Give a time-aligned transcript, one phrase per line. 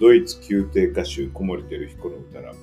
[0.00, 2.58] ドイツ宮廷歌手小森照彦の歌ラボ、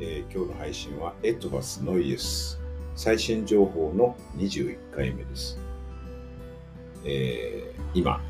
[0.00, 2.60] えー、今日の配信はエトバス・ノイエス。
[2.96, 5.56] 最新情報の21回目です、
[7.04, 8.20] えー、今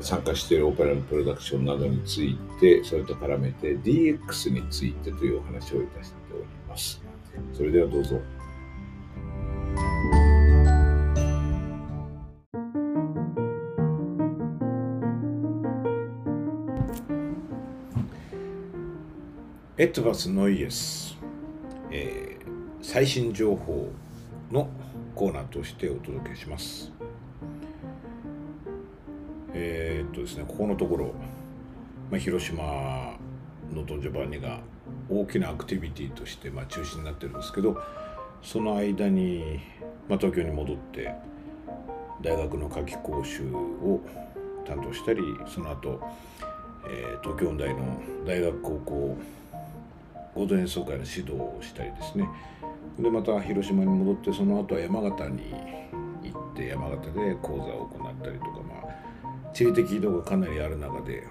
[0.00, 7.02] 参加しているオペラのプロダクションなどについてそれと絡めて DX についてというお話をいたしております。
[7.52, 8.18] それではどうぞ。
[19.86, 21.16] エトバス・ノイエス、
[21.92, 22.44] えー、
[22.82, 23.88] 最新情報
[24.50, 24.68] の
[25.14, 26.90] コーナーとしてお届けします。
[29.54, 31.14] えー、っとですね、ここのところ、
[32.10, 33.16] まあ、広島
[33.72, 34.58] のドン・ジョバンニが
[35.08, 37.80] 大きなアクティビティとして、まあ、中心になってるんですけど
[38.42, 39.60] その間に、
[40.08, 41.14] まあ、東京に戻って
[42.22, 44.00] 大学の夏季講習を
[44.66, 46.00] 担当したりその後、
[46.88, 49.16] えー、東京音大の大学高校
[50.36, 52.28] 合同演奏会の指導をしたりですね。
[52.98, 55.54] でまた広島に戻ってその後は山形に
[56.22, 61.22] 行って山形で講座を行ったりとかまあ地理的移動がかなりある中で、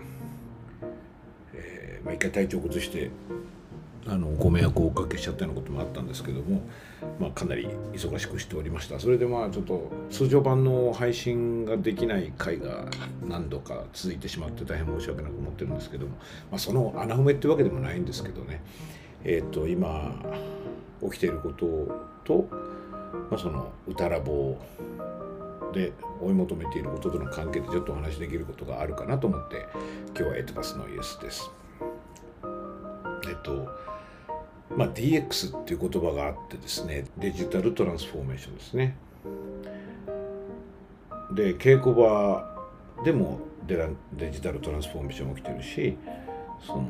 [1.54, 3.12] えーまあ、一回体調を崩して
[4.08, 6.62] あのご迷惑をおかけしちゃったようなこともあったんですけども、
[7.20, 12.86] まあ、かなり忙しくしておりましたそれでまあちょっと通常版の配信ができない回が
[13.28, 16.12] 何度か続いてしまって大変申し訳なく思ってるんですけども、
[16.52, 18.62] まあ、その穴埋めってわけでもないんですけどね
[19.24, 20.16] えっ、ー、と今
[21.02, 21.66] 起きていること
[22.24, 22.48] と、
[23.32, 24.56] まあ、その歌ラボ
[25.74, 29.66] で追い求めていることとの関係でちょっとお話しできることがあるかなと思って
[30.16, 31.50] 今日はエトバスのイエスです。
[33.28, 33.68] えっと
[34.78, 38.98] まあ、DX っていう言葉があってですねデジタルトランスフォーメーションですね。
[41.34, 42.56] で稽古場
[43.04, 45.98] でもデデジタルトランスフォーメーション起きてるし
[46.66, 46.84] その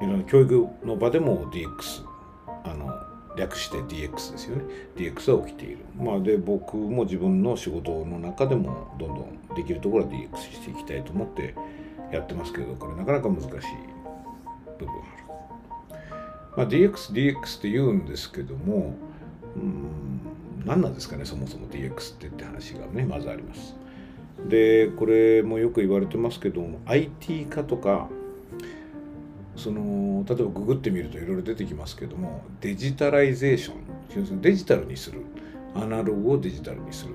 [0.00, 2.04] いろんな教育の場でも DX
[2.64, 2.92] あの
[3.36, 4.64] 略して DX ですよね。
[4.96, 5.78] DX は起きている。
[5.96, 11.54] まあで僕も自分の仕事の中でもどんどんできるところは DX していきたいと思って
[12.12, 13.50] やってますけどこれなかなか難しい
[14.78, 15.21] 部分ある。
[16.56, 18.94] まあ、DX、DX って言うんですけども、
[19.56, 20.20] うん、
[20.64, 23.74] 何なんですかね、そもそも DX ってって話がね、まずあります。
[24.48, 28.08] で、これもよく言われてますけども、IT 化とか、
[29.56, 35.20] その例えばググってみるといろいろ出てきますけどもデジタライゼーションデジタルにする
[35.74, 37.14] アナログをデジタルにする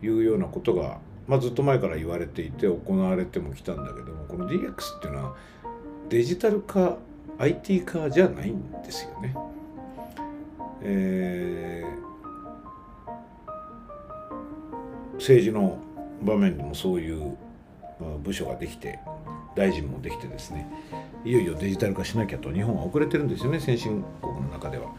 [0.00, 5.36] というようなことが、まあ、ずっと前から言われていて行われてもきたんだけどもこの DX っていうのは
[6.08, 6.98] デジタル化
[7.38, 9.34] IT 化じゃないんですよね。
[10.82, 15.78] えー、政治の
[16.22, 17.36] 場面でもそういう
[18.22, 18.98] 部署ができて
[19.54, 20.68] 大臣もできてですね
[21.24, 24.90] いよいよデジタル化しなきゃと日本は遅れてるんですよね先進国の中では。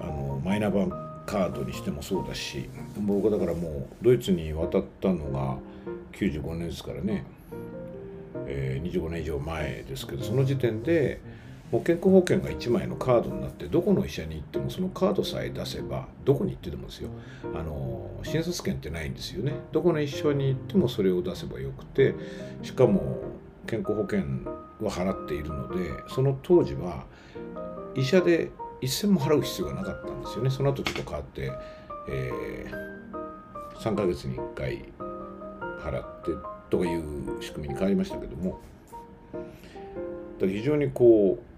[0.00, 5.56] あのマイナンバーカードにしてもそうだし僕はだからもうドイツに渡ったのが
[6.12, 7.24] 95年ですからね、
[8.46, 11.20] えー、25年以上前ですけどその時点で
[11.72, 17.08] もう健康保険が1枚のカードになってどこの医者に行ってもそのカードさえ出せばどこに行ってでもですよ。
[17.54, 19.54] あの診察券ってないんですよね。
[19.72, 22.14] どこの医者に行ってもそれを出せばよくて
[22.62, 23.22] しかも
[23.66, 24.20] 健康保険
[24.82, 27.06] は払っているのでその当時は
[27.94, 28.50] 医者で
[28.82, 30.50] 一銭も払う必要がなかったんですよね。
[30.50, 31.52] その後ちょっと変わって、
[32.10, 34.84] えー、3ヶ月に1回
[35.80, 36.32] 払って
[36.68, 38.60] という仕組みに変わりましたけども。
[40.48, 41.51] 非常にこう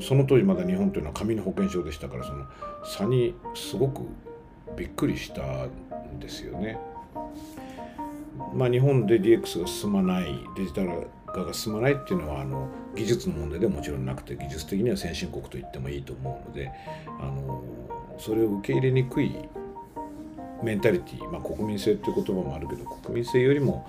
[0.00, 2.46] その当時まだ日本というのは紙の保険証でしたからその
[2.84, 4.02] 差にすごく
[4.76, 6.78] びっくりしたんですよね。
[8.54, 16.70] まあ、日本で DX が進まないデジタル化が進まないっていうのはあの技術の問題でもちろんなくて技術的には先進国と言ってもいいと思うので
[17.20, 17.62] あの
[18.18, 19.34] それを受け入れにくい
[20.62, 23.86] メンタリティ、まあ、国民性っていう言葉もあるけど国民性よりも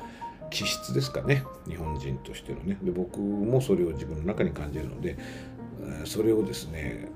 [0.50, 5.18] 気質ですかね日本人としてのねで僕もそれを自分の中に感じるので
[6.06, 7.10] それをですね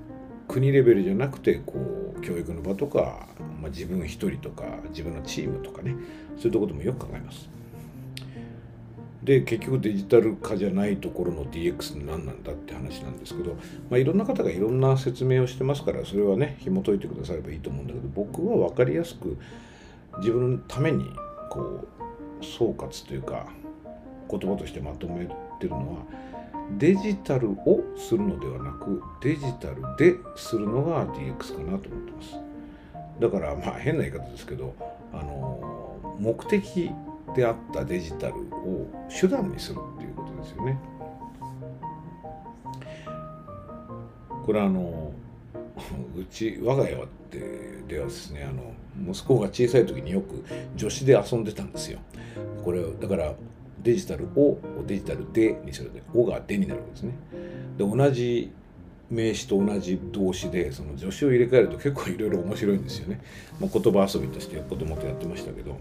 [0.46, 3.26] 国レベルじゃなくてこう教育の場とか、
[3.60, 5.94] まあ、自分一人とか自分のチームとかね
[6.36, 7.48] そういうところでもよく考えます。
[9.22, 13.56] で結局デジタル化じゃないところの DX って何なんだって話なんですけど、
[13.90, 19.36] まあ、いろんな方がいろんな説明をしてますからそれはね紐解いてくださればいいと思うんだけど僕は分かりやすく
[20.20, 21.04] 自分のために
[21.50, 23.48] こう総括というか
[24.30, 26.02] 言葉としてまとめてるのは
[26.76, 32.38] デジタルをするのではなくデジタルでするのが DX かなと思ってます
[33.20, 34.74] だからまあ変な言い方ですけど
[35.12, 36.90] あの目的
[37.34, 40.78] であったデジタルを手段にするっていうことですよね。
[44.44, 45.12] これあの
[46.16, 50.44] うち我が家はでではですねあの息子が小さい時によく
[50.74, 51.98] 女子で遊んでたんですよ。
[52.64, 53.34] これだから
[53.82, 57.12] デジタルをデジタルでにするで「お」が「で」になるわけですね。
[57.76, 58.52] で同じ
[59.10, 63.20] 名詞と同じ動詞でその助詞を入れ替えると結構いろいろ面白いんですよね。
[63.58, 65.78] まあ、言葉遊びとして子供とやってましたけど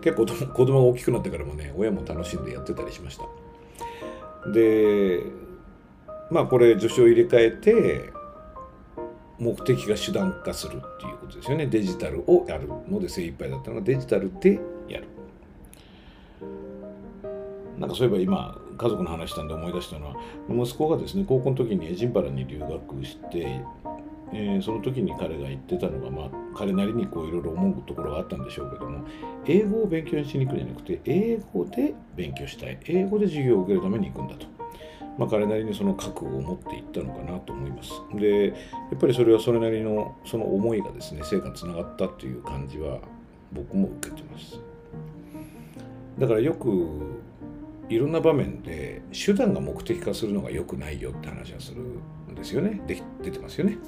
[0.00, 4.50] 結構子供が大きくなってからもね親も楽しんでやってたりしました。
[4.50, 5.20] で
[6.30, 8.10] まあこれ助詞を入れ替えて
[9.38, 15.08] 目的が手段化するっていうことですよねデジタルをやるので精一杯だったのがデジタルでやる
[17.82, 20.16] なんかそういえば今家族の話したんで思い出したのは
[20.48, 23.60] 息子がですね高校の時にエジンバラに留学して、
[24.32, 29.04] えー、その時に彼が言ってたのが、まあ、彼なりにこういろいろ思うところがあったんでしょうけども
[29.46, 34.46] 英語を勉強しに行くんじゃなくて英語で勉強したい英語で授業を受けるために行くんだと。
[35.18, 37.90] まあ、彼なりにその覚悟を持っていったのかなと思います。
[38.14, 38.54] でや
[38.94, 43.00] っぱりそれはそれなりのその思いがですね成果につながったという感じは
[43.52, 44.60] 僕も受けてます。
[46.18, 47.20] だからよく
[47.88, 53.78] いろんな場面で手段が目的化するのが良くないよって話はするんですよねで出てますよね。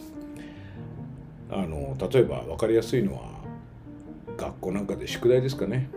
[1.50, 3.22] あの例えば分かりやすいのは
[4.36, 5.88] 学校なんかで宿題ですかね。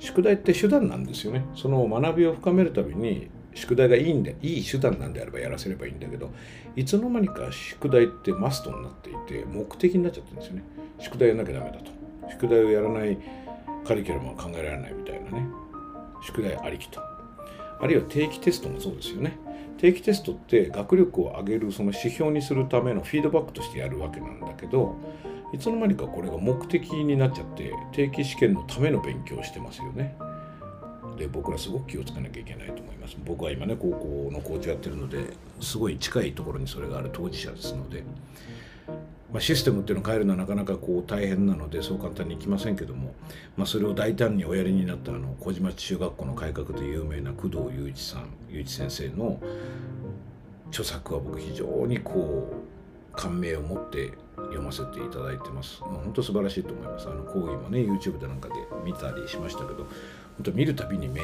[0.00, 1.44] 宿題って手段なんですよね。
[1.54, 6.30] その学びを深めるたびに宿題がいいんでいい手段なんであればやらせればいいんだけど
[6.76, 10.64] いつの間にか宿題ってマストになっていて目的になっちゃってるんですよね
[10.98, 11.90] 宿題やらなきゃダメだと
[12.30, 13.18] 宿題をやらない
[13.84, 15.46] カリキュラムは考えられないみたいなね
[16.22, 17.00] 宿題ありきと
[17.82, 19.36] あるいは定期テストもそうですよね
[19.76, 24.96] 定期テストって学力を上げるその指標にするためのフィードバックとしてやるわけなんだけど
[25.52, 30.16] いつの間にかこれが目的になっちゃって定期試験のための勉強をしてますよね。
[31.18, 38.02] で僕らすごく気をつけなきゃいけないと思います僕は今ね高校のコーチやってるのですごい近いところにそれがある当事者ですので、
[39.32, 43.14] まあ、システムっていうのを変えるのはなかなかこう大変なのでそう簡単にいきませんけども、
[43.56, 49.40] まあ、それを大胆におやりになったあの小島中学校の改革で有名な工藤雄一さん雄一先生の
[50.68, 55.80] 著作は僕非常にこう感銘を持って読ませていただいてます。
[55.82, 57.08] 本当素晴らしいと思います。
[57.08, 61.20] あの講義もね YouTube でなんかで見たりしましたけど本当見るたびに目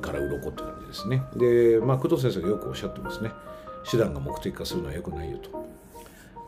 [0.00, 1.22] から鱗って感じですね。
[1.36, 3.30] で、まあ、工藤先生がよくおっしゃってますね。
[3.88, 5.75] 手段が目的化するのは良くないよと。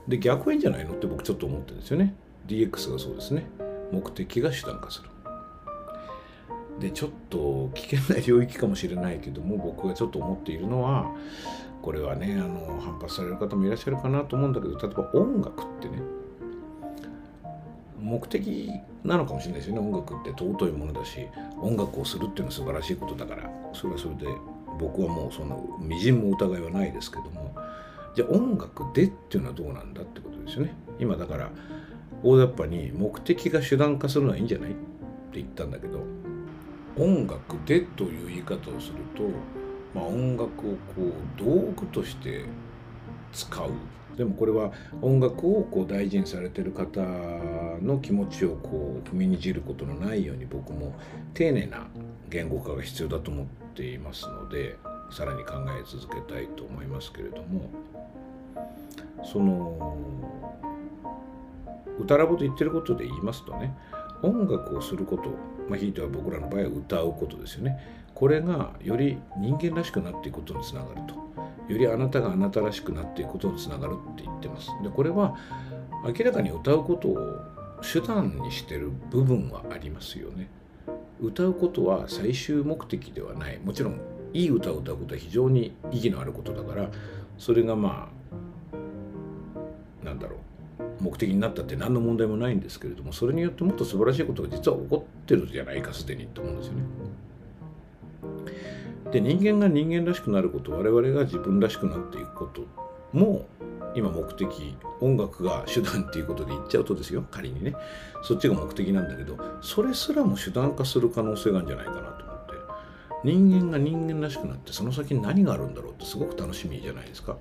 [0.08, 2.14] で、逆はいいんじゃないのって僕ちょっと思ってるんですよね。
[2.46, 3.46] DX がそうですね。
[3.92, 5.10] 目的が手段化する。
[6.80, 11.14] で、ちょっと危険な領域かもしれないけども、僕がちょっと思っているのは、
[11.82, 16.02] これはね、あの反発される方もいらっしゃるかなと思うんだけど、例えば音楽ってね、
[18.00, 18.70] 目的
[19.04, 21.26] なのかもしれないですよね音楽って尊いものだし
[21.60, 24.26] 音楽をするっていうのは素晴らしいことだからそれはそれで
[24.78, 27.54] 僕はもうそんなみじんも疑いはないですけども
[28.18, 30.74] じゃあ音楽でっていうのはどうなんだってことですよね。
[30.98, 31.52] 今だから
[32.24, 34.78] 大雑把に目的が手段化するのはいいんじゃないって
[35.34, 36.02] 言ったんだけど
[36.96, 39.22] 音楽でという言い方をすると、
[39.94, 41.44] まあ、音楽をこう道
[41.76, 42.46] 具として
[43.32, 43.70] 使う。
[44.16, 47.00] でもこれは音楽をこう大事にされてる方
[47.80, 50.92] の気持ちをこう踏みにじることのないように僕も
[51.34, 51.86] 丁寧な
[52.28, 54.76] 言語化が必要だと思っていますので
[55.12, 57.70] さらに考え続けたいと思いますけれども
[59.24, 59.96] その
[61.98, 63.74] 歌ラボと言ってることで言いますとね
[64.22, 65.30] 音楽をすること、
[65.68, 67.78] まあ、ひいては僕らの場合は歌うことですよね
[68.14, 71.14] これがより人間らしくなっていくことにつながると。
[71.72, 74.70] よりあなたがあなたらしくなっていくことにつながるって言ってます。
[74.82, 75.36] でこれは
[76.04, 77.16] 明らかに歌うことを
[77.80, 80.48] 手段にしてる部分はありますよね。
[81.20, 84.00] 歌うことは最終目的ではないもちろん
[84.32, 86.88] いい歌を歌うことは非常に意義のあることだから
[87.38, 88.17] それがまあ
[90.02, 96.82] なんだろう目的になったって何の問題もないんですけれどもそれによってもっと素晴らしいことが実は起こってるじゃないかすでにと思うんですよね。
[99.10, 102.62] で人間が人間らしくなること我々が自分らしくなっていくこと
[103.12, 103.46] も
[103.94, 107.74] 今目的音楽が手段っていうことで言っちゃうとですよ仮にね
[108.22, 112.52] そっちが目的なんだけどそれすらも手段化する可能性があるんじゃないかなと思って
[113.24, 117.38] 人間が人間らしくなってその先に何があるんだろうってすごく楽しみじゃないですか。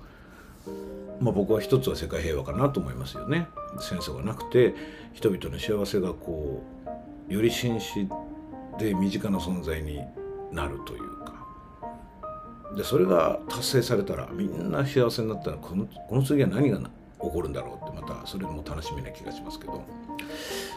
[1.20, 3.48] まあ、僕は一つは世界平和かなと思いますよね。
[3.80, 4.74] 戦争がなくて
[5.12, 6.62] 人々の幸せがこ
[7.28, 8.08] うより真摯
[8.78, 10.00] で身近な存在に
[10.52, 11.38] なるというか。
[12.76, 16.86] でそれが達成されたらみんな幸せになったらこのこの次は何が起
[17.18, 19.84] こるんだろうってまたそれも楽しみな気がしますけど、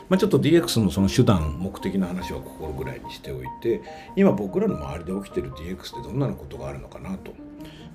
[0.10, 3.82] まあ、ちょっと DX のその手段目的の話は心ぐらいにしておいて
[4.16, 7.34] 今僕らの周りで起きてる DX ってどんなことがあるのかなと、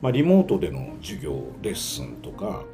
[0.02, 2.64] まあ、リモートでの授業レッスンとか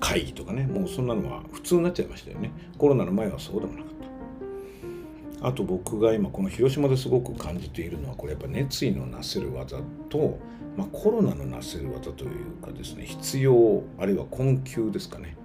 [0.00, 2.52] 会議とかねもうそんなのは普通になっちゃいましたよね。
[2.78, 5.48] コロナの前はそうでもなかった。
[5.48, 9.78] あと僕が今この広島ですごく感じているのはこれやっぱ熱意のなせる技
[10.08, 10.38] と
[10.76, 15.36] まあ、コロナのなせる技というかですね必要あるいは困窮ですかね、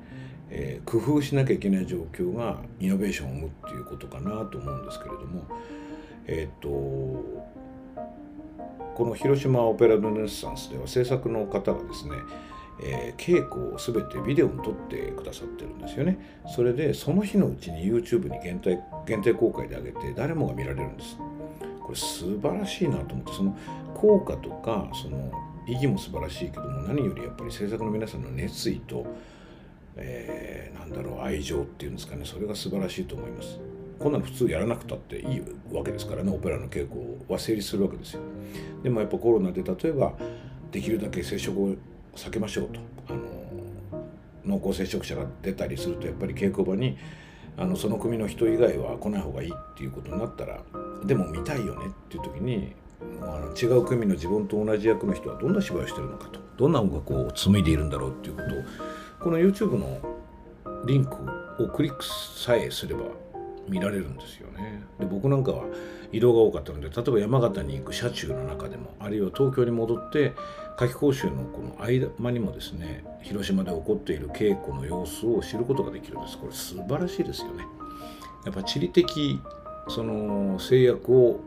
[0.49, 5.45] えー、工夫しなきゃいけない状況がイノベーションを生むっていうことかなと思うんですけれども
[6.25, 6.69] えっ、ー、と
[8.99, 12.15] この広島オペラ・ルネッサンスでは制作の方がですね
[12.81, 16.41] えー、稽古を全てビデオに撮ってくださってるんですよね。
[16.55, 21.17] それでその日のうちに YouTube に限定限定公開で上げて誰もが見られるんです。
[21.81, 23.57] これ素晴らしいなと思ってその
[23.95, 25.29] 効果とかその
[25.67, 29.05] 意義も素晴らしいけども何よりやっぱり制作の皆さんの熱意と、
[29.97, 33.59] えー、なんだろう愛情っていうんですかねそれが素晴らしいと思います。
[33.99, 35.41] こんなの普通やらなくたっていい
[35.71, 38.21] わけですからねオペラの稽古は成立するわけですよ。
[38.81, 40.13] でもやっぱコロナで例えば
[40.71, 41.75] できるだけ接触を
[42.15, 42.79] 避けましょうと
[43.09, 43.39] あの
[44.45, 46.97] 濃厚接触者が出たりするとやっぱり稽古場に
[47.57, 50.61] あのその組の人以外は来ない方がいいっていうことになったら
[51.05, 52.73] でも見たいよねっていう時に
[53.21, 59.99] あの違う組の自分と同じ役の人はどんな芝居をしてるのかとどんな音楽を紡いでいるんだろうっていうことをこの YouTube の
[60.85, 61.15] リンク
[61.63, 63.01] をクリックさえすれば
[63.69, 64.83] 見られるんですよね。
[64.99, 65.65] で僕なんかは
[66.11, 70.33] 移動が多かったので例えば山形に行く車中の中でもあるいは東京に戻って
[70.77, 77.65] 夏季講習のこの間にもですね広島で起こっている稽古の様子を知ることができるんですこれ素晴らしいですよね。
[78.45, 79.39] やっぱ地理的
[79.87, 81.41] その制約を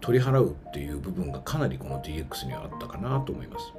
[0.00, 3.72] 取り払うっていう部分がかなりこの DX にはあったかなと思います。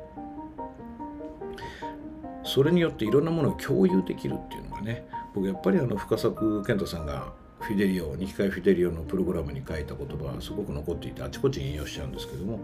[2.44, 5.06] それによっていろんなものを共有できるっていうのがね
[5.36, 12.60] 僕やっぱりあの深作健太さんがフィデリオ二機会フィデリオのプログラムに書いた言葉はすごく残っていてあちこち引用しちゃうんですけども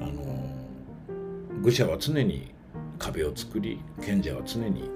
[0.00, 0.22] あの
[1.62, 2.52] 愚者は常に
[2.98, 4.90] 壁を作り賢者は常に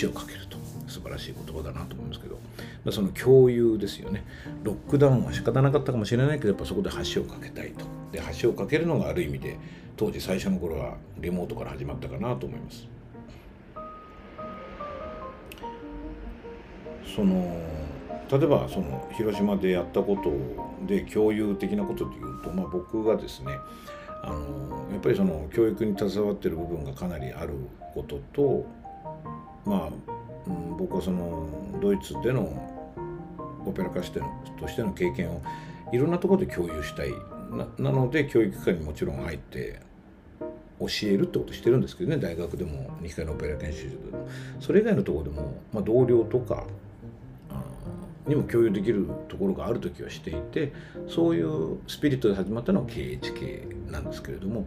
[0.00, 4.24] 橋を架けると素晴らしい言葉だなと思いますけどその共有ですよね。
[4.64, 9.58] ロックダウンは仕方なかったかもしれないけどやっぱそこで橋を架けたいとで橋を架けるのがある意味で
[9.96, 12.86] 当時最初の頃はリモートから始まったかなと思います。
[17.14, 17.60] その
[18.30, 23.52] 例えばその広島でやったことで共有的なことでいうと、まあ、僕がですね
[24.22, 27.54] あのやっぱりその教育に携わってる部分がかなりある
[27.94, 28.66] ことと
[29.64, 29.88] まあ、
[30.46, 31.48] うん、僕はその
[31.80, 32.42] ドイツでの
[33.66, 35.42] オペラ歌手としての経験を
[35.92, 37.10] いろんなところで共有したい。
[37.78, 39.78] なので教育機関にもちろん入って
[40.80, 44.28] 教えるってことしてるんですけどね大学でも日回のオペラ研修所でも。
[44.58, 46.64] それ以外のところでも、まあ、同僚とか
[48.26, 50.72] にも共有できるところがある時はしていて
[51.08, 54.66] そういうスピリットで始まったのは KHK なんですけれども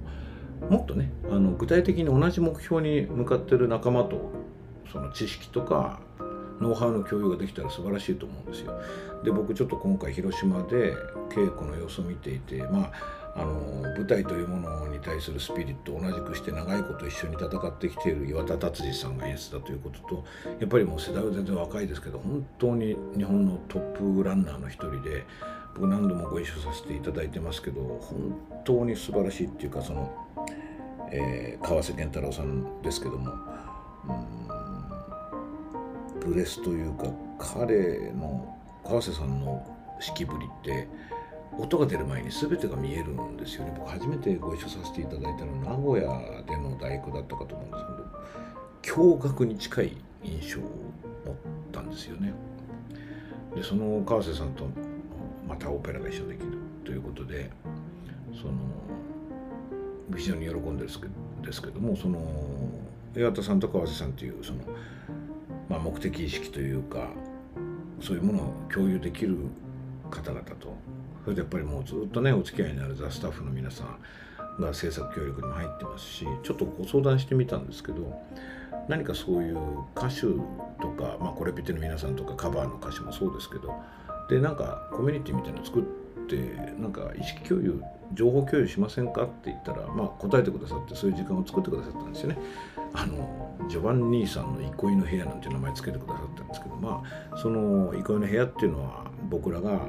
[0.69, 4.31] もっとねあの具体的に同じ目標に向かってる仲間と
[4.91, 5.99] その知識とか
[6.59, 8.79] ノウハウの共有ができたら素晴らしいと思うんですよ。
[9.23, 10.93] で僕ちょっと今回広島で
[11.29, 12.91] 稽古の様子を見ていてまあ
[13.35, 13.53] あの
[13.97, 20.23] 舞台というものに対するスピリットを同じくして長いこと一緒に戦ってきている岩田達治さんが演出だということと
[20.59, 25.25] やっぱりもう世代は全然若いですけど本当に日本のトップランナーの一人で
[25.75, 30.13] 僕何度もご一緒させていただいてますけど本当に素晴らしいっていうかその、
[31.11, 33.33] えー、川瀬健太郎さんですけども
[36.25, 37.05] ブレスというか
[37.37, 39.63] 彼の川瀬さんの
[40.01, 40.87] 指揮ぶりって
[41.57, 43.73] 音が出る前に全てが見えるんですよね。
[43.77, 47.83] 僕初めてご一緒させていただいたのは名古屋での大工だったかと思うんです
[48.83, 50.63] けど驚愕に近い印象を
[51.25, 51.35] 持っ
[51.71, 52.33] たんですよね。
[53.55, 54.67] でその川瀬さんと
[55.47, 57.49] またオペラが一緒できるということで
[58.33, 58.53] その
[60.17, 62.19] 非常に喜んでるんですけどもその
[63.15, 64.59] 岩田さんと川瀬さんというその、
[65.69, 67.07] まあ、目的意識というか
[68.01, 69.37] そういうものを共有できる
[70.11, 70.75] 方々と
[71.25, 78.21] それでやっぱりもうずっとねお付き合いになるザ・スタッフの皆さんが制作協力にも入ってますしちょっとご相談してみたんですけど
[78.87, 79.57] 何かそういう
[79.95, 80.21] 歌手
[80.79, 83.73] とか、まあ、コレピテの皆さんとかカバーの歌手もそうですけど
[84.29, 85.83] でなんかコミュニティみたいなの作っ
[86.27, 86.35] て
[86.79, 87.81] なんか意識共有
[88.13, 92.37] 情報共有しませんかって言ったら、まあ、答えてくださってそういう時間を作ってくださったんですよね。
[92.93, 99.81] あのジョバン兄さんの憩いの部屋なんて名前つけてくださったんですけどまあその憩いの部屋っていうのは僕らが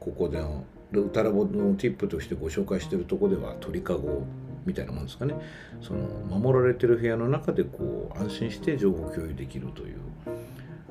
[0.00, 4.24] ここでの歌ラボのティップとしてご紹介しているとこでは鳥かご
[4.64, 5.34] みたいなもんですかね。
[5.80, 6.00] その
[6.38, 9.96] 守られてる部屋の中でこう安心して情報共有できるという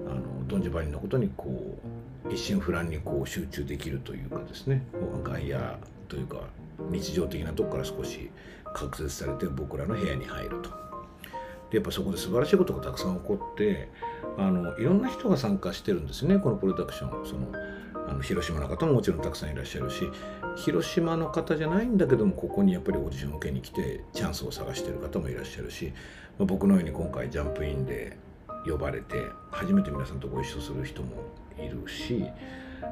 [0.07, 1.77] あのドンジバリンのことにこ
[2.27, 4.83] う一心不乱にこう集中できるというかですね。
[5.23, 5.59] 外野
[6.07, 6.37] というか
[6.89, 8.29] 日常的なとこから少し
[8.73, 10.69] 隔絶されて僕らの部屋に入ると。
[11.69, 13.89] でやっぱそこで素晴らしいことがたくさん起こって
[14.37, 16.37] あのいろんな人が参加してるんですね。
[16.39, 17.25] このプロダクション。
[17.25, 17.47] その
[18.07, 20.09] あの広島の方ももちろんたくさんいらっしゃるし
[20.55, 25.93] 広島の方じゃないんだけどもここにやっぱりオーディションを受けに来てチャンスを探してる方もいらっしゃるし、
[26.37, 28.17] まあ、僕のように今回ジャンプインで
[28.65, 31.23] 呼ばれて初めて皆さんとご一緒する人も
[31.57, 32.25] いるし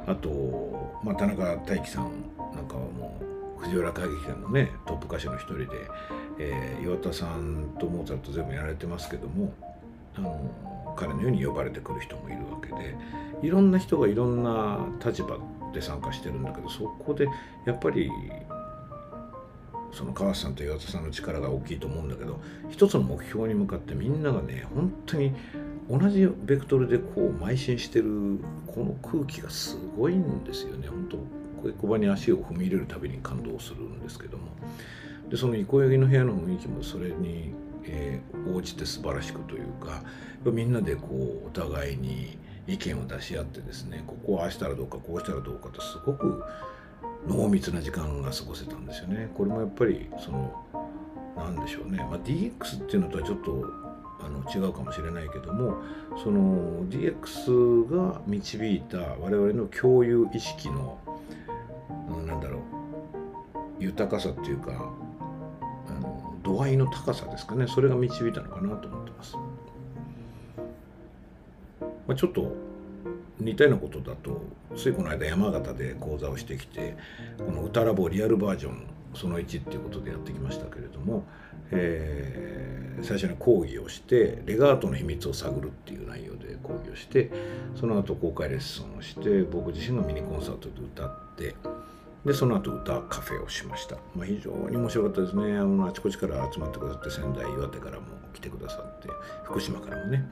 [0.08, 2.12] あと、まあ、田中大樹さん
[2.53, 5.67] なんかはもう藤原歌劇団のねトップ歌手の一人で、
[6.39, 9.53] えー、岩田さんとモーツァルト全部やられてますけども
[10.15, 10.51] あの
[10.95, 12.95] 彼のように呼ばれてくる人もいるわけで
[13.41, 15.38] いろんな人がいろんな立場
[15.73, 17.27] で参加してるんだけどそこで
[17.65, 18.09] やっぱり
[19.91, 25.33] その川瀬さんと岩田さんの力が大きいと思うんだけど一つの目標に向かってみんながね本当に
[25.89, 30.88] 同じベクトルでこう邁進してるこの空気がすごいんですよね。
[30.88, 31.23] 本当こ
[31.65, 34.43] ういう小場に足を踏み入れるたびに感動するんですけども。
[35.29, 37.53] でその憩いの部屋の雰囲気もそれに、
[37.86, 40.04] えー、応じて素晴らしくというか
[40.46, 41.08] みんなでこ
[41.44, 42.38] うお互いに
[42.68, 46.44] 意見を出し合ってですねここはああしたらどうかこうしたらどうかとすごく
[47.28, 49.32] 濃密な時間が過ごせたんですよね。
[49.36, 50.54] これもやっぱりその
[51.38, 53.66] 何でしょうね、まあ、DX っていうのとはちょっと
[54.22, 55.78] あの違うかもしれないけども
[56.22, 60.98] その DX が導いた我々の共有意識の
[62.25, 62.60] なんだろ
[63.80, 64.92] う豊かさっていうか
[66.43, 69.35] 度合いの高さですかねそれが導いたのかなと思ってます。
[72.05, 72.53] まあ、ちょっと
[73.39, 74.41] 似たようなことだと
[74.75, 76.95] ついこの間山形で講座をしてきて
[77.38, 78.83] この歌ラボリアルバージョン
[79.13, 81.23] その1っていうことでやってきましたけれども、
[81.71, 87.31] えー、最初に講義をしてレガートの秘密を探るっていう内容で講義をして
[87.75, 91.56] その後公開レッスンをして僕自身がミニコンサートで歌って
[92.25, 95.57] でその後歌カフェをしました、まあ、非常に面白かったですね。
[95.57, 99.09] あのあちこちから集まってくださって仙台岩手からも来てくださって
[99.43, 100.25] 福島からもね。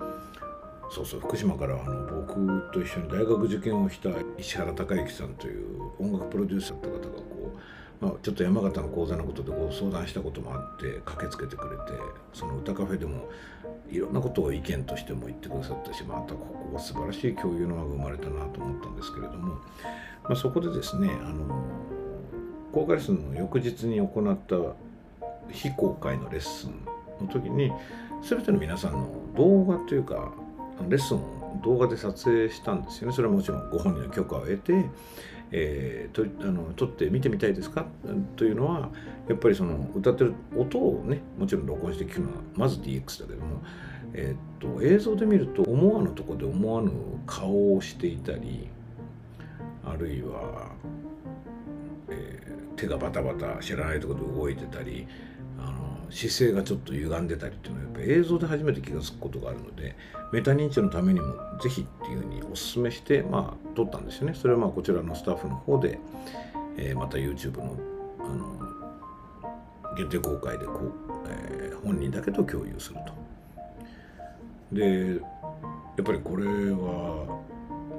[0.89, 7.57] そうそう福島からあの僕と一緒に大学受験をした石原孝之さんという音楽プロデューサーって方がこ
[8.01, 11.93] う、まあ、ちょっと山形の講座のことでご相談したこともあって駆けつけてくれて
[12.33, 13.29] その歌カフェでも
[13.89, 19.59] いろんなことを意見としても言ってくださったしまたここは素晴らしい共有の輪が生まれたなと思ったんですけれども、
[20.23, 21.65] まあ、そこでですねあの
[22.71, 24.55] 公開レッスンの翌日に行った
[25.49, 27.71] 非公開のレッスンの時に
[28.23, 30.31] 全ての皆さんの動画というか
[30.87, 33.15] レッスンを動画で撮影したんですよね。
[33.15, 34.85] それはもちろんご本人の許可を得て、
[35.51, 37.85] えー、とあの撮って見てみたいですか？
[38.37, 38.89] というのは
[39.27, 43.61] やっぱりその歌ってる音をねもちろん録音して聞くのはまず DX だけども、
[44.13, 46.91] えー、っと映像で見ると思わぬとこで思わぬ
[47.25, 48.69] 顔をしていたり
[49.85, 50.71] あるいは、
[52.09, 55.07] えー、手がバタバタ知らないところで動いてたり
[55.59, 59.95] あの姿勢がちょっと歪んでたりっていうのはやっぱ映像で初めて気が付くことがあるので
[60.31, 64.33] メタ認知のためにもぜひっていうふうにお勧めしてまあ撮ったんですよね。
[64.33, 65.99] それはまあこちらのスタッフの方で、
[66.77, 67.77] えー、また YouTube の
[68.19, 68.61] あの
[69.97, 70.93] 限定公開でこう、
[71.29, 73.13] えー、本人だけと共有すると。
[74.71, 75.19] で
[75.97, 77.41] やっぱりこれは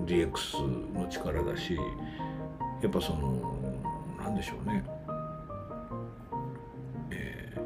[0.06, 1.76] DX の力だし
[2.82, 3.62] やっぱその
[4.18, 4.84] 何でしょうね
[7.10, 7.56] え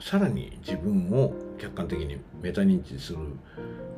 [0.00, 3.18] さらに自分を客観的にメタ認知する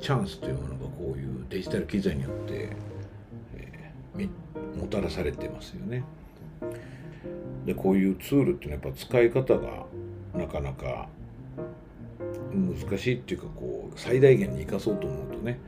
[0.01, 2.77] チャンスというものがこういうデジタル機材によって、
[3.57, 6.03] えー、もたらされてますよね。
[7.65, 9.87] でこういうツールっていうのはやっぱ使い方が
[10.35, 11.09] なかなか
[12.53, 15.61] 難しいっていうかこう最大限に生かそうと思うとね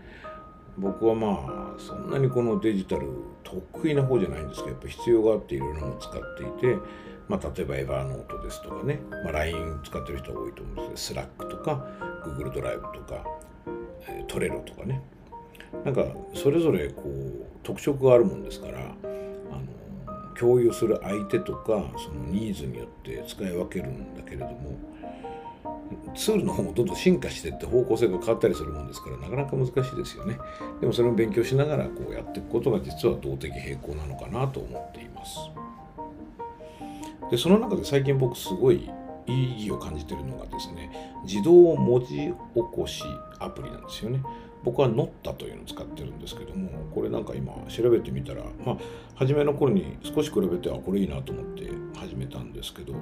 [0.77, 3.09] 僕はまあそんなにこのデジタル
[3.43, 6.79] 得意な方じゃないんですけどやっぱ必要があっていろいろなものを使っていて
[7.29, 11.87] まあ、例えばエヴァーノートですとかね、まあ、LINE 使ってる人が多いと思うんですけど、Slack とか
[12.25, 13.25] Google ドライブとか、
[14.09, 15.01] えー、トレロとかね、
[15.85, 18.95] なんかそれぞれこう特色があるもんですから、
[20.39, 24.79] 共有する相手とかそのニーズによって使い分けるんだけれども、
[26.15, 30.39] ツールの方もどんどん進化していって方向性が変わったりするもんですからなかなか難しいですよね。
[30.81, 35.39] でもそれを勉強しながらこうやっていくことが実は動的平衡なのかなと思っています。
[37.31, 38.91] でその中で最近僕すごい
[39.27, 40.91] 意義を感じてるのがですね
[41.25, 43.03] 自動文字起こし
[43.39, 44.23] アプリなんですよね
[44.65, 48.77] 僕はノッタというのを使ってるんですけどもこれなんか今調べてみたらまあ
[49.15, 52.95] 初めの頃に少し比べてはこれいいなと思って始めたんですけど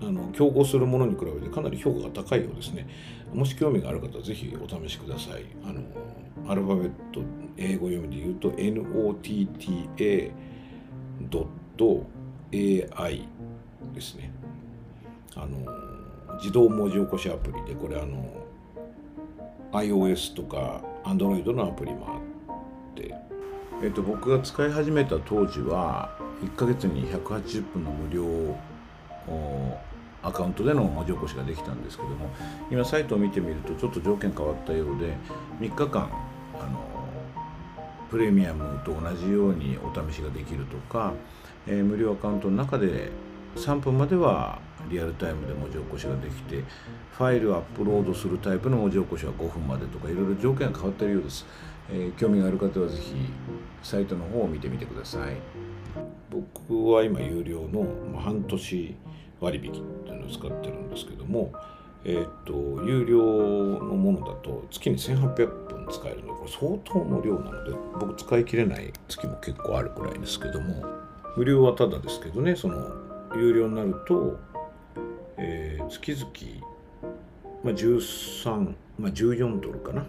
[0.00, 2.88] あの競合するものに比べてかなり評価が高いようですね。
[3.32, 5.44] もし興味がある方はぜひお試しください。
[5.64, 5.82] あの
[6.50, 7.20] アルファベット
[7.56, 8.50] 英語読みで言うと
[11.76, 13.28] notta.ai
[13.94, 14.32] ですね。
[15.36, 15.58] あの
[16.38, 18.44] 自動文字起こしアプリでこれあの
[19.74, 23.14] iOS とか Android のアプリもあって。
[23.82, 28.56] えっと、僕が使い始めた当時は1ヶ月に180分の無料
[30.22, 32.30] アカウントでの文字起こしができたんですけども
[32.70, 35.14] 今サイトを見てみるとちょっと条件変わったようで
[35.60, 36.08] 3日間
[36.54, 36.80] あの
[38.10, 41.12] プレミアムと同じようにお試しができるとか、
[41.66, 43.10] えー、無料アカウントの中で
[43.56, 46.64] 3分まではリアルタイムで文字起こしができて
[47.12, 51.46] ファイルをアップロードするタイプの文字起こしは5分までとかいろいろ条件が変わっているようです、
[51.90, 53.14] えー、興味がある方はぜひ
[53.82, 55.64] サイトの方を見てみてください。
[56.30, 57.86] 僕は今有料の
[58.18, 58.96] 半年
[59.40, 61.52] 割引っていうのを使ってるんですけども
[62.04, 70.84] えー、っと有料のものだと月に1800分使えるのでこれ相当の量なので僕使い切れない月も結構あるくらいですけども
[71.36, 73.03] 無料はただですけどねその
[73.36, 74.38] 有料になると、
[75.36, 76.66] えー、月々、
[77.62, 80.06] まあ、13、まあ、14ドルかな、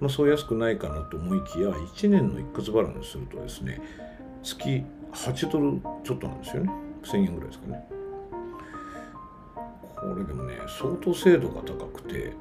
[0.00, 3.80] まあ、そう安くないかなと思いきや1年の一括払いにするとですね
[4.42, 6.72] 月8ドルちょっとなんですよね。
[7.04, 7.88] 1000円ぐらいですかね。
[9.96, 12.32] これでもね相当精度が高くて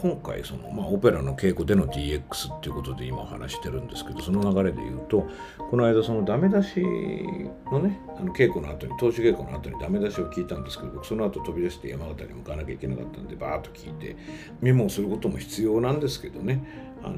[0.00, 5.28] 今回その、まあ、オペラの稽古での DX っていうことで今話してるんですけどその流れで言うと
[5.70, 6.80] この間そのダメ出し
[7.72, 14.16] のねあの稽古の後に投手稽古の後にダメ出しを聞いたんですけど僕その後飛び出して山形に向かなきゃいけなかったんでバーッと聞いて
[14.60, 16.62] メモをすることも必要なんですけどね。
[17.02, 17.16] あの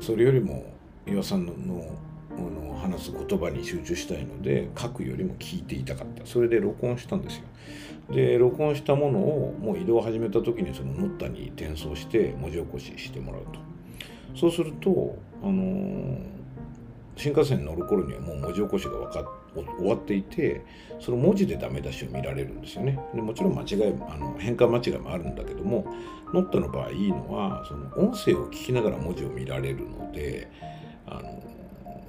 [0.00, 0.64] それよりも
[1.06, 1.52] 岩さんの
[2.42, 6.26] の話す言葉に集中したいので書くよりも聞いていたかった。
[6.26, 7.42] それで録音したんですよ。
[8.10, 13.60] で録音したものをもう移動を始めた時にそのノッタに転送して文字起こししてもらうと。
[14.34, 16.18] そうするとあのー、
[17.16, 20.64] 新幹線に乗る頃にはもう文字起こしが分か終わっていて
[21.00, 22.98] その文字でダメ出しを見られるんですよね。
[23.14, 25.86] でもちろん間違いあの変換間違いもあるんだけども
[26.32, 30.50] ノッタの場合いいのはその音声を聞きながら文字を見られるので
[31.06, 31.42] あの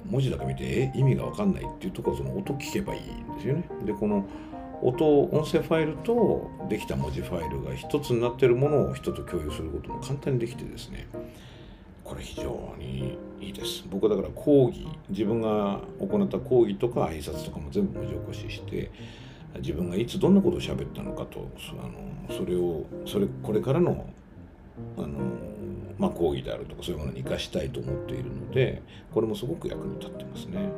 [0.04, 3.68] 文字だけ見てえ意味が分かんないっていうところその音聞けばいいんですよね。
[3.84, 4.26] でこの
[4.82, 11.06] 音音声ファイルとできた文字ファイルが一つになってるものを人と共有することも簡単にできてですね。
[12.04, 13.84] これ非常にいいです。
[13.88, 18.90] 僕はだから講義自分が行った講義とか挨拶とかも全部文字起こしして
[19.58, 24.06] 自分がいつどんなことを喋ったのかとあのそれをそれこれからの
[24.98, 25.08] あの、
[25.98, 30.70] まあ、講義であるとかそういうものに生かしたいと思っているのでこれもすごく役に立ってますね。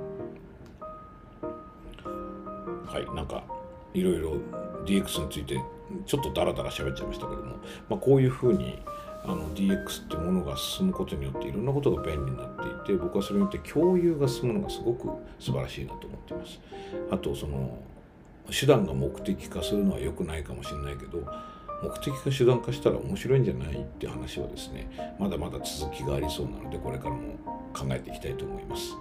[2.87, 3.43] はいなんか
[3.95, 4.37] いろいろ
[4.85, 5.59] DX について
[6.07, 7.57] ちょっとダラダラ喋っちゃいましたけども、
[7.89, 8.79] まあ、こういうふうに
[9.25, 12.49] あの DX ってものが進むことによっていろんなことが便利になっ
[12.85, 16.61] ていて僕はそれによって共有が進むのがすごく素晴らしいなと思っています。
[17.11, 17.79] あとその
[18.51, 21.25] 手段が目的化するのは良くないかもしれないけど
[21.83, 27.21] 目的か手段化したら面白いんじゃないって話はですねまだまだ続きがありそうなのでこれからも
[27.75, 28.95] 考えていきたいと思います。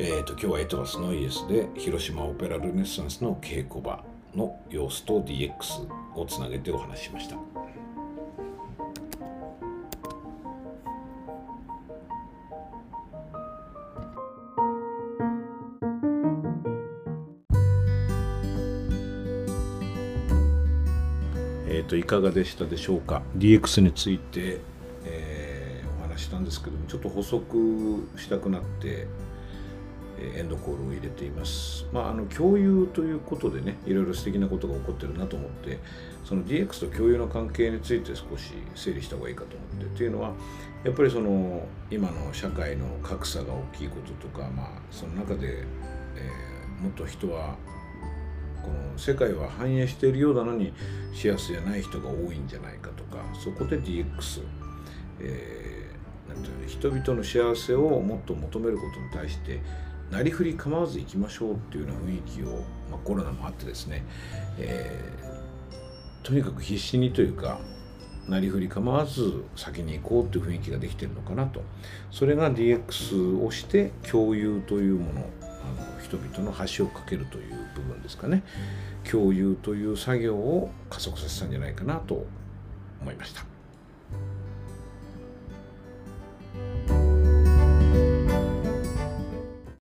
[0.00, 7.36] えーと、今日はエトワスのイエスで広島オペラルネッサンスの稽古場の様子と DX をつなげてお話ししました。
[21.88, 24.60] と、いかがでしたでしょうか？DX について、
[25.04, 29.06] えー、お話したんですけどもちょっと補足したくなって
[30.20, 31.86] エンドコールを入れています。
[31.92, 35.78] まあ、あの共有ということでねいろいろ素敵なことが起こってるなと思って
[36.24, 40.32] その DX と共有の関係について少し整理した方がいいかと思ってというのは
[40.84, 45.64] やっぱりその今の社会の格差が大きいこととか、まあ、その中で、
[46.16, 47.56] えー、もっと人は
[48.62, 50.72] この世界は繁栄しているようなのに
[51.12, 54.42] 幸せじゃない人が多いんじゃないかとかそこで DX、
[55.20, 59.60] えー、なんていう人々の幸せをもっと求めることに対して
[60.10, 64.04] なりふり構わず行きましょうっていうような雰囲気を、まあ、コロナもあってですね、
[64.58, 67.60] えー、とにかく必死にというか
[68.28, 71.62] なりふり構わず先に行こうっていう雰囲気ができてるのかなと。
[72.10, 75.26] それが DX をして共有というもの。
[75.68, 78.42] の人々の橋を架けるという部分ですかね
[79.08, 82.26] 共有という作業を加速させたんじゃないかなと
[83.00, 83.57] 思いました。